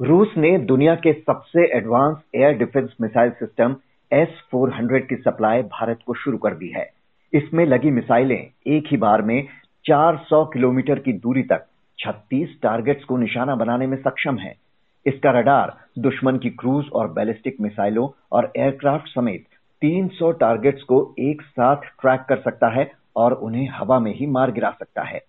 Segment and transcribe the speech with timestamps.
[0.00, 3.74] रूस ने दुनिया के सबसे advance air defence missile system
[4.12, 6.86] S four hundred की सप्लाई भारत को शुरू कर दी है।
[7.32, 9.46] इसमें लगी मिसाइलें एक ही बार में
[9.84, 11.66] 400 किलोमीटर की दूरी तक
[11.98, 14.54] 36 टारगेट्स को निशाना बनाने में सक्षम है।
[15.06, 19.44] इसका रडार दुश्मन की क्रूज और बैलिस्टिक मिसाइलों और एयरक्राफ्ट समेत
[19.82, 24.50] 300 टारगेट्स को एक साथ ट्रैक कर सकता है और उन्हें हवा में ही मार
[24.50, 25.20] गिरा सकता है।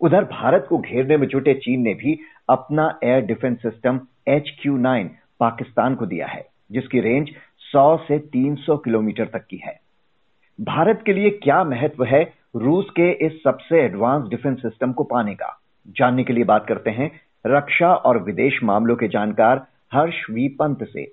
[0.00, 2.18] उधर भारत को घेरने में जुटे चीन ने भी
[2.48, 5.10] अपना air defence system H Q nine
[5.40, 7.30] Pakistan को दिया है, जिसकी रेंज
[7.72, 9.78] 100 से 300 किलोमीटर तक की है।
[10.60, 12.22] भारत के लिए क्या महत्व है
[12.56, 15.60] रूस के इस सबसे एडवांस डिफेंस सिस्टम को पाने का?
[15.96, 17.10] जानने के लिए बात करते हैं
[17.46, 21.12] रक्षा और विदेश मामलों के जानकार हर्ष वी पंत से।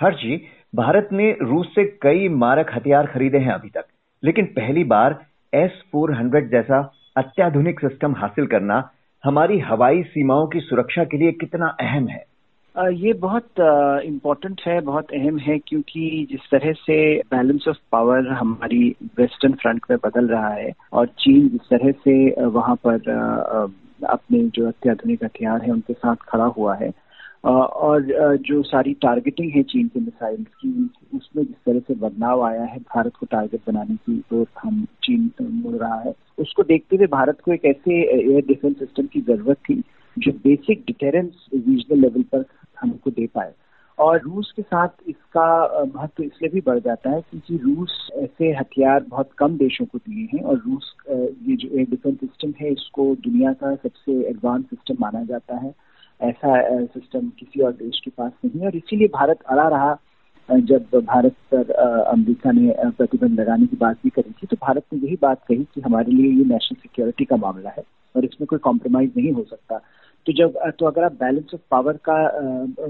[0.00, 0.42] हर्ष जी,
[0.74, 3.84] भारत ने रूस से कई मारक हथियार खरीदे हैं अभी तक,
[4.22, 5.18] लेकिन पहली बार
[5.54, 6.80] एस फोर हंड्रेड जैसा
[7.18, 8.82] अत्याधुनिक सिस्टम हासिल करना
[9.24, 12.22] हमारी हवाई सीमाओं की सुरक्षा के लिए कितना अहम है?
[12.76, 13.60] ये बहुत
[14.04, 16.98] इम्पोर्टेंट है, बहुत अहम है, क्योंकि जिस तरह से
[17.30, 22.46] बैलेंस ऑफ़ पावर हमारी वेस्टर्न फ्रंट में बदल रहा है और चीन जिस तरह से
[22.46, 23.10] वहाँ पर
[24.08, 26.90] अपने जो अत्याधुनिक हथियार है, उनके साथ खड़ा हुआ है
[27.48, 32.64] और जो सारी टारगेटिंग है चीन के मिसाइल्स की, उसमें जिस तरह से बदलाव आया
[32.64, 37.06] है भारत को टारगेट बनाने की तो हम चीन मुड़ रहा है, उसको देखते हुए
[37.12, 39.82] भारत को एक ऐसे एयर डिफेंस सिस्टम की ज़रूरत थी
[40.16, 42.44] जो बेसिक डिटेरेंस रीजनल लेवल पर
[42.80, 43.52] हमको दे पाए।
[43.98, 49.04] और रूस के साथ इसका महत्व इसलिए भी बढ़ जाता है क्योंकि रूस ऐसे हथियार
[49.08, 53.14] बहुत कम देशों को दिए हैं और रूस ये जो एयर डिफेंस सिस्टम है, इसको
[53.24, 55.74] दुनिया का सबसे एडवांस सिस्टम माना जाता है।
[56.20, 59.96] ऐसा सिस्टम किसी और देश के पास नहीं है। और इसीलिए भारत अड़ा रहा
[60.48, 64.98] जब भारत पर अमेरिका ने प्रतिबंध लगाने की बात भी करी थी तो भारत ने
[65.06, 67.82] यही बात कही कि हमारे लिए ये नेशनल सिक्योरिटी का मामला है
[68.14, 69.80] और इसमें कोई कॉम्प्रोमाइज नहीं हो सकता।
[70.26, 72.16] तो जब तो अगर आप बैलेंस ऑफ़ पावर का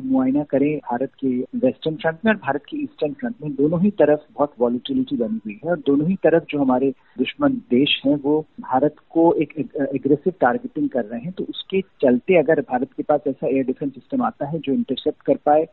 [0.05, 3.91] मुआयना करें भारत के वेस्टर्न फ्रंट में और भारत के ईस्टर्न फ्रंट में, दोनों ही
[3.99, 8.17] तरफ़ बहुत वॉलिटिलिटी बनी हुई है और दोनों ही तरफ़ जो हमारे दुश्मन देश हैं,
[8.17, 9.53] वो भारत को एक
[9.95, 13.95] एग्रेसिव टारगेटिंग कर रहे हैं। तो उसके चलते अगर भारत के पास ऐसा एयर डिफेंस
[13.95, 15.67] सिस्टम आता है जो इंटरसेप्ट कर पाए,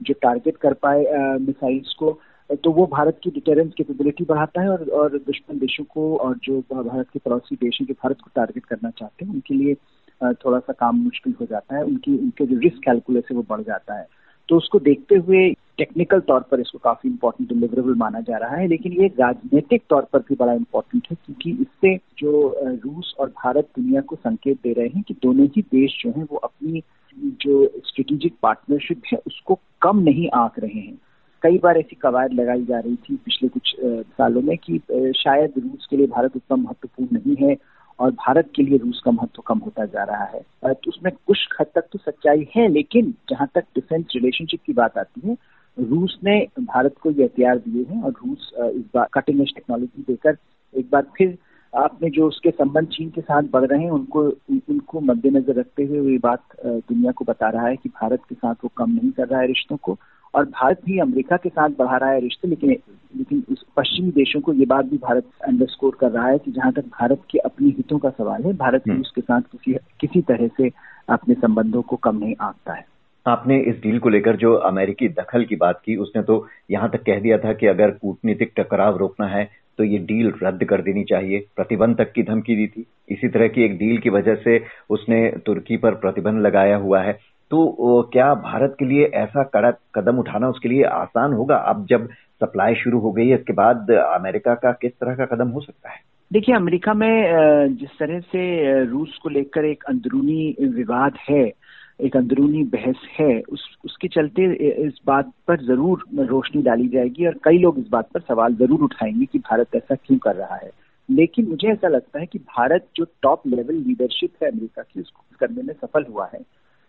[0.00, 1.04] जो टारगेट कर पाए
[1.40, 2.18] मिसाइल्स को
[2.64, 6.60] तो वो भारत की डिटेरेंस कैपेबिलिटी बढ़ाता है और और दुश्मन देशों को और जो
[6.72, 9.74] भारत के पड़ोसी देश हैं जो भारत को टारगेट करना चाहते हैं, उनके लिए
[10.20, 13.62] थोड़ा सा काम मुश्किल हो जाता है, उनकी, उनके जो रिस्क कैलकुलेस है वो बढ़
[13.62, 14.06] जाता है।
[14.48, 18.66] तो उसको देखते हुए टेक्निकल तौर पर इसको काफ़ी इंपॉर्टेंट डिलीवरेबल माना जा रहा है,
[18.66, 22.54] लेकिन ये राजनीतिक तौर पर भी बड़ा इंपॉर्टेंट है, क्योंकि इससे जो
[22.84, 26.26] रूस और भारत दुनिया को संकेत दे रहे हैं कि दोनों ही देश जो हैं
[26.30, 26.82] वो अपनी
[27.16, 30.98] जो स्ट्रेटेजिक पार्टनरशिप है, उसको कम नहीं आंक रहे हैं।
[31.42, 34.78] कई बार ऐसी कवायद लगाई जा रही थी पिछले कुछ सालों में कि
[35.16, 37.54] शायद रूस के लिए भारत उतना महत्वपूर्ण नहीं है
[37.98, 41.48] और भारत के लिए रूस का महत्व कम होता जा रहा है। तो उसमें कुछ
[41.60, 45.36] हद तक तो सच्चाई है, लेकिन जहाँ तक डिफेंस रिलेशनशिप की बात आती है,
[45.76, 50.02] रूस ने भारत को ये हथियार दिए हैं और रूस इस बार कटिंग एज टेक्नोलॉजी
[50.02, 50.36] देकर
[50.74, 51.36] एक बार फिर
[51.72, 54.22] आपने जो उसके संबंध चीन के साथ बढ़ रहे हैं, उनको
[54.68, 58.54] उनको मद्देनजर रखते हुए ये बात दुनिया को बता रहा है कि भारत के साथ
[58.64, 59.98] वो कम नहीं कर रहा है रिश्तों को।
[60.36, 62.76] और भारत भी अमेरिका के साथ बढ़ा रहा है रिश्ते लेकिन
[63.16, 66.72] लेकिन उस पश्चिमी देशों को ये बात भी भारत अंडरस्कोर कर रहा है कि जहाँ
[66.72, 70.20] तक भारत के अपने हितों का सवाल है भारत भी हम्म। उसके साथ किसी किसी
[70.22, 70.70] तरह से
[71.08, 72.84] अपने संबंधों को कम नहीं आंकता है।
[73.26, 77.02] आपने इस डील को लेकर जो अमेरिकी दखल की बात की उसने तो यहाँ तक
[77.02, 79.48] कह दिया था कि अगर कूटनीतिक टकराव रोकना है
[79.78, 83.48] तो ये डील रद्द कर देनी चाहिए। प्रतिबंध तक की धमकी दी थी। इसी तरह
[83.48, 84.60] की एक डील की वजह से
[84.90, 87.18] उसने तुर्की पर प्रतिबंध लगाया हुआ है।
[87.50, 91.56] तो क्या भारत के लिए ऐसा कड़ा कदम उठाना उसके लिए आसान होगा?
[91.56, 92.08] अब जब
[92.40, 95.90] सप्लाई शुरू हो गई है, इसके बाद अमेरिका का किस तरह का कदम हो सकता
[95.90, 96.00] है?
[96.32, 101.52] देखिए, अमेरिका में जिस तरह से रूस को लेकर एक अंदरूनी विवाद है,
[102.00, 104.52] एक अंदरूनी बहस है, उस, उसके चलते
[104.86, 108.80] इस बात पर ज़रूर रोशनी डाली जाएगी और कई लोग इस बात पर सवाल ज़रूर
[108.80, 110.70] उठाएँगे कि भारत ऐसा क्यों कर रहा है।
[111.10, 115.24] लेकिन मुझे ऐसा लगता है कि भारत जो टॉप लेवल लीडरशिप है अमेरिका की, उसको
[115.40, 116.40] करने में सफल हुआ है।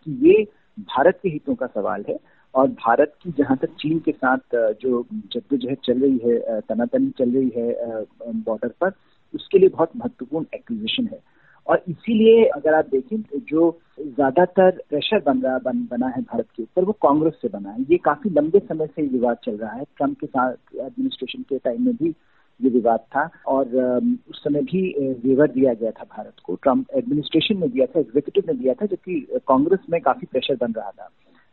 [0.06, 0.42] कि ये
[0.78, 2.18] भारत के हितों का सवाल है
[2.54, 5.02] और भारत की जहाँ तक चीन के साथ जो
[5.32, 8.04] जद्दोजहद चल रही है तनातनी चल रही है
[8.44, 8.92] बॉर्डर पर
[9.34, 11.20] उसके लिए बहुत महत्वपूर्ण एक्विजिशन है।
[11.66, 16.46] और इसीलिए अगर आप देखें तो जो ज़्यादातर प्रेशर बन रहा बन, बना है भारत
[16.56, 19.72] के ऊपर वो कांग्रेस से बना है। ये काफ़ी लंबे समय से विवाद चल रहा
[19.72, 22.14] है। ट्रंप के साथ एडमिनिस्ट्रेशन के टाइम में भी
[22.60, 23.76] ये विवाद था और
[24.30, 24.82] उस समय भी
[25.24, 28.86] वेवर दिया गया था भारत को। ट्रंप एडमिनिस्ट्रेशन में दिया था एग्जीक्यूटिव ने दिया था
[28.86, 31.08] जबकि कांग्रेस में काफ़ी प्रेशर बन रहा था।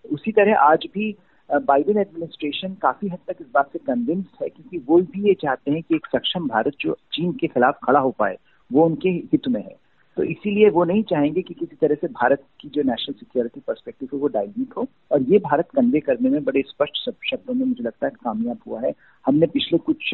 [0.05, 1.15] उसी तरह आज भी
[1.49, 5.71] बाइडेन एडमिनिस्ट्रेशन काफ़ी हद तक इस बात से कन्विंस्ड है क्योंकि वो भी ये चाहते
[5.71, 8.37] हैं कि एक सक्षम भारत जो चीन के खिलाफ खड़ा हो पाए,
[8.71, 9.75] वो उनके हित में है।
[10.17, 14.09] तो इसीलिए वो नहीं चाहेंगे कि किसी तरह से भारत की जो नेशनल सिक्योरिटी परस्पेक्टिव
[14.13, 17.83] है वो डाइल्यूट हो। और ये भारत कन्वे करने में बड़े स्पष्ट शब्दों में मुझे
[17.83, 18.93] लगता है कामयाब हुआ है।
[19.25, 20.13] हमने पिछले कुछ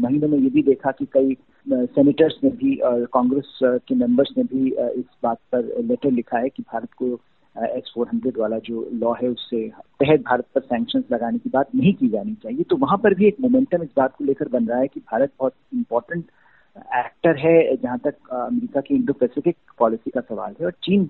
[0.00, 1.36] महीनों में ये भी देखा कि कई
[1.66, 4.70] सेनेटर्स ने भी और कांग्रेस के मेंबर्स ने भी
[5.00, 7.18] इस बात पर लेटर लिखा है कि भारत को
[7.56, 9.66] एस फोर हंड्रेड वाला जो लॉ है उससे
[10.00, 13.26] तहत भारत पर सैंक्शन लगाने की बात नहीं की जानी चाहिए। तो वहाँ पर भी
[13.28, 16.24] एक मोमेंटम इस बात को लेकर बन रहा है कि भारत बहुत इंपॉर्टेंट
[16.96, 21.08] एक्टर है, जहाँ तक अमेरिका की इंडो पैसिफिक पॉलिसी का सवाल है और चीन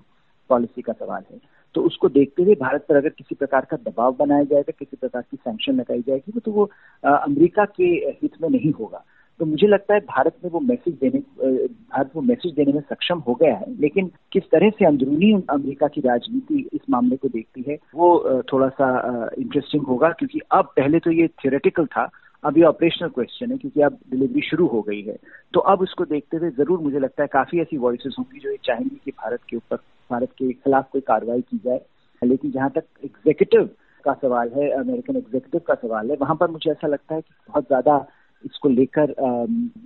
[0.49, 1.39] पॉलिसी का सवाल है।
[1.75, 5.21] तो उसको देखते हुए भारत पर अगर किसी प्रकार का दबाव बनाया जाएगा, किसी प्रकार
[5.21, 6.69] की सैंक्शन लगाई जाएगी तो वो
[7.03, 7.83] अमरीका के
[8.21, 9.03] हित में नहीं होगा।
[9.39, 13.19] तो मुझे लगता है भारत में वो मैसेज देने भारत वो मैसेज देने में सक्षम
[13.19, 17.63] हो गया है, लेकिन किस तरह से अंदरूनी अमेरिका की राजनीति इस मामले को देखती
[17.67, 22.09] है, वो थोड़ा सा इंटरेस्टिंग होगा, क्योंकि अब पहले तो ये थियोरेटिकल था,
[22.43, 25.17] अब ये ऑपरेशनल क्वेश्चन है, क्योंकि अब डिलीवरी शुरू हो गई है।
[25.53, 28.57] तो अब उसको देखते हुए ज़रूर मुझे लगता है काफ़ी ऐसी वॉइसेस होंगी जो ये
[28.65, 29.77] चाहेंगी कि भारत के ऊपर
[30.11, 31.81] भारत के खिलाफ कोई कार्रवाई की जाए।
[32.21, 33.69] लेकिन जहाँ तक एग्जीक्यूटिव
[34.05, 37.33] का सवाल है अमेरिकन एग्जीक्यूटिव का सवाल है, वहाँ पर मुझे ऐसा लगता है कि
[37.49, 38.05] बहुत ज़्यादा
[38.43, 39.11] इसको लेकर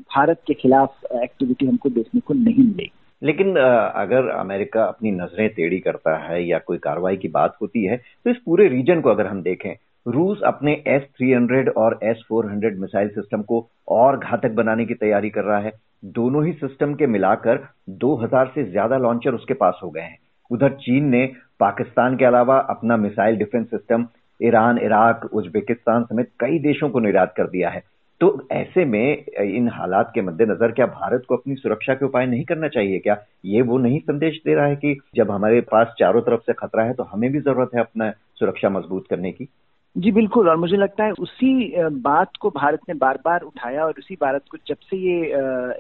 [0.10, 2.92] भारत के खिलाफ एक्टिविटी हमको देखने को नहीं मिलेगी।
[3.22, 7.98] लेकिन अगर अमेरिका अपनी नज़रें टेढ़ी करता है या कोई कार्रवाई की बात होती है
[7.98, 9.76] तो इस पूरे रीजन को अगर हम देखें,
[10.06, 14.86] रूस अपने एस थ्री हंड्रेड और S four hundred missile system को और घातक बनाने
[14.86, 15.72] की तैयारी कर रहा है।
[16.06, 17.64] दोनों ही सिस्टम के मिलाकर
[18.02, 20.18] 2000 से ज़्यादा लॉन्चर उसके पास हो गए हैं।
[20.52, 21.26] उधर चीन ने
[21.60, 24.08] पाकिस्तान के अलावा अपना missile defence system
[24.40, 27.84] Iran, Iraq, Uzbekistan समेत कई देशों को निर्यात कर दिया है।
[28.22, 32.44] तो ऐसे में, इन हालात के मद्देनजर क्या भारत को अपनी सुरक्षा के उपाय नहीं
[32.46, 33.18] करना चाहिए क्या?
[33.46, 36.84] ये वो नहीं संदेश दे रहा है कि जब हमारे पास चारों तरफ़ से खतरा
[36.84, 39.48] है तो हमें भी ज़रूरत है अपना सुरक्षा मज़बूत करने की।
[39.96, 43.94] जी बिल्कुल। और मुझे लगता है उसी बात को भारत ने बार बार उठाया और
[44.00, 45.20] उसी भारत को जब से ये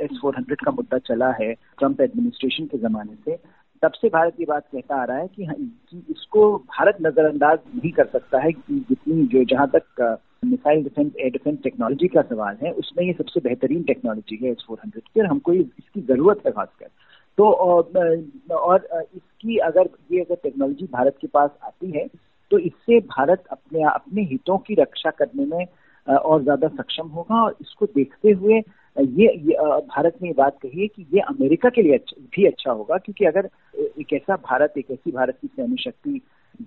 [0.03, 3.37] एस फोर हंड्रेड का मुद्दा चला है ट्रंप एडमिनिस्ट्रेशन के जमाने से
[3.83, 7.59] तब से भारत ये बात कहता आ रहा है कि, हाँ, कि इसको भारत नजरअंदाज
[7.75, 12.21] नहीं कर सकता है कि जितनी जो जहाँ तक missile defence air defence technology का
[12.23, 16.41] सवाल है उसमें ये सबसे बेहतरीन टेक्नोलॉजी है एस फोर हंड्रेड की हमको इसकी ज़रूरत
[16.45, 16.87] है खासकर।
[17.37, 22.05] तो और इसकी अगर ये अगर टेक्नोलॉजी भारत के पास आती है
[22.51, 25.65] तो इससे भारत अपने अपने हितों की रक्षा करने में
[26.07, 28.57] और ज़्यादा सक्षम होगा। और इसको देखते हुए
[28.97, 32.45] ये, ये भारत ने ये बात कही है कि ये अमेरिका के लिए अच्छा, भी
[32.47, 33.49] अच्छा होगा। क्योंकि अगर
[33.99, 36.21] एक ऐसा भारत एक ऐसी भारत की सैन्य शक्ति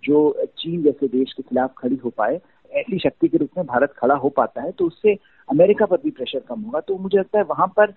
[0.05, 0.21] जो
[0.59, 2.41] चीन जैसे देश के खिलाफ खड़ी हो पाए
[2.71, 5.17] ऐसी शक्ति के रूप में भारत खड़ा हो पाता है तो उससे
[5.49, 7.93] अमेरिका पर भी प्रेशर कम होगा। तो मुझे लगता है वहाँ पर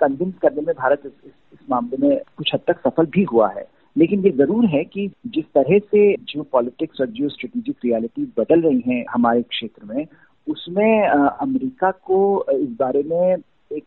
[0.00, 3.66] कन्विंस करने में भारत इस, इस, मामले में कुछ हद तक सफल भी हुआ है।
[3.96, 8.60] लेकिन ये ज़रूर है कि जिस तरह से जो पॉलिटिक्स और जो स्ट्रेटेजिक रियलिटी बदल
[8.60, 10.06] रही हैं हमारे क्षेत्र में,
[10.46, 13.36] उसमें अमेरिका को इस बारे में
[13.70, 13.84] एक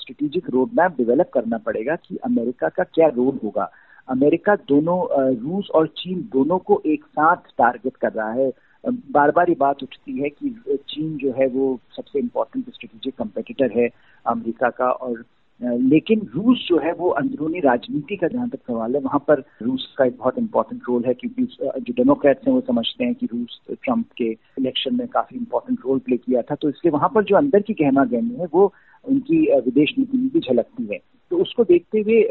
[0.00, 3.70] स्ट्रेटेजिक रोड मैप डेवलप करना पड़ेगा कि अमेरिका का क्या रोल होगा।
[4.08, 4.98] अमेरिका दोनों
[5.34, 8.50] रूस और चीन दोनों को एक साथ टारगेट कर रहा है।
[8.84, 10.50] बार बार ये बात उठती है कि
[10.88, 13.88] चीन जो है वो सबसे इम्पोर्टेंट स्ट्रेटेजिक कंपेटिटर है
[14.26, 15.24] अमेरिका का और
[15.60, 19.94] लेकिन रूस जो है, वो अंदरूनी राजनीति का जहाँ तक सवाल है, वहाँ पर रूस
[19.98, 23.60] का एक बहुत इंपॉर्टेंट रोल है, क्योंकि जो डेमोक्रेट्स हैं, वो समझते हैं कि रूस
[23.70, 27.36] ट्रंप के इलेक्शन में काफ़ी इंपॉर्टेंट रोल प्ले किया था तो इसलिए वहाँ पर जो
[27.36, 28.72] अंदर की गहमा गहमी है, वो
[29.04, 30.98] उनकी विदेश नीति में भी झलकती है।
[31.30, 32.22] तो उसको देखते हुए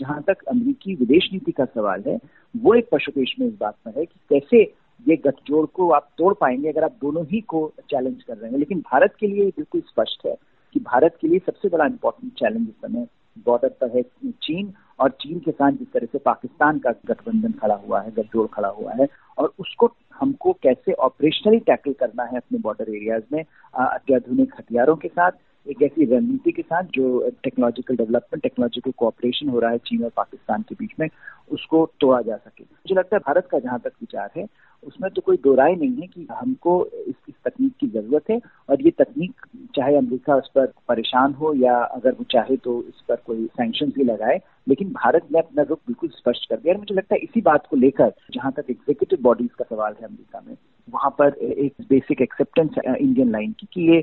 [0.00, 2.18] जहाँ तक अमरीकी विदेश नीति का सवाल है,
[2.54, 4.62] वो एक पशुपेश में इस बात में है कि कैसे
[5.06, 8.58] ये गठजोड़ को आप तोड़ पाएँगे अगर आप दोनों ही को चैलेंज कर रहे हैं।
[8.58, 10.34] लेकिन भारत के लिए बिल्कुल स्पष्ट है
[10.74, 13.06] कि भारत के लिए सबसे बड़ा इंपॉर्टेंट चैलेंज इस समय
[13.46, 14.02] बॉर्डर पर है
[14.42, 18.46] चीन और चीन के साथ जिस तरह से पाकिस्तान का गठबंधन खड़ा हुआ है, गठजोड़
[18.46, 19.06] खड़ा हुआ है
[19.38, 23.42] और उसको हमको कैसे ऑपरेशनली टैकल करना है अपने बॉर्डर एरियाज़ में
[23.74, 25.32] अत्याधुनिक हथियारों के साथ,
[25.66, 30.10] एक ऐसी रणनीति के साथ जो टेक्नोलॉजिकल डेवलपमेंट टेक्नोलॉजिकल कोऑपरेशन हो रहा है चीन और
[30.16, 31.08] पाकिस्तान के बीच में,
[31.50, 34.46] उसको तोड़ा जा सके। मुझे लगता है भारत का जहाँ तक विचार है
[34.82, 38.38] उसमें तो कोई दो राय नहीं है कि हमको इस, इस तकनीक की ज़रूरत है
[38.70, 43.02] और ये तकनीक चाहे अमेरिका उस पर परेशान हो या अगर वो चाहे तो इस
[43.08, 46.78] पर कोई सैंक्शन भी लगाए लेकिन भारत ने अपना रुख बिल्कुल स्पष्ट कर दिया। और
[46.80, 50.42] मुझे लगता है इसी बात को लेकर जहाँ तक एग्जीक्यूटिव बॉडीज का सवाल है अमेरिका
[50.46, 50.56] में
[50.88, 54.00] वहाँ पर एक बेसिक एक्सेप्टेंस इंडियन लाइन की कि ये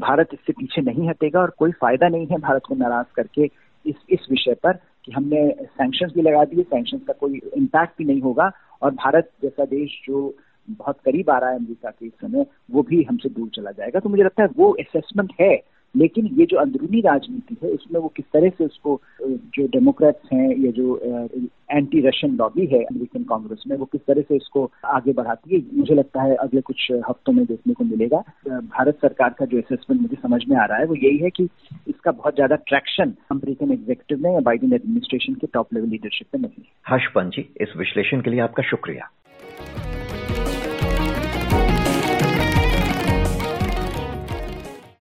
[0.00, 3.50] भारत इससे पीछे नहीं हटेगा और कोई फ़ायदा नहीं है भारत को नाराज़ करके
[3.84, 8.04] इस इस विषय पर कि हमने सैंक्शन भी लगा दिए सैंक्शन का कोई इम्पैक्ट भी
[8.04, 8.50] नहीं होगा।
[8.82, 10.36] और भारत जैसा देश जो
[10.70, 14.00] बहुत करीब आ रहा है अमरीका के इस समय, वो भी हमसे दूर चला जाएगा।
[14.00, 18.08] तो मुझे लगता है वो असेसमेंट है लेकिन ये जो अंदरूनी राजनीति है उसमें वो
[18.16, 20.96] किस तरह से उसको जो डेमोक्रेट्स हैं या जो
[21.70, 25.62] एंटी रशियन लॉबी है अमेरिकन कांग्रेस में, वो किस तरह से इसको आगे बढ़ाती है,
[25.74, 30.00] मुझे लगता है अगले कुछ हफ्तों में देखने को मिलेगा। भारत सरकार का जो असेसमेंट
[30.02, 31.48] मुझे समझ में आ रहा है, वो यही है कि
[31.88, 36.42] इसका बहुत ज़्यादा ट्रैक्शन अमेरिकन एग्जीक्यूटिव में या बाइडेन एडमिनिस्ट्रेशन के टॉप लेवल लीडरशिप में
[36.42, 39.10] नहीं है। हर्ष पंजी, इस विश्लेषण के लिए आपका शुक्रिया।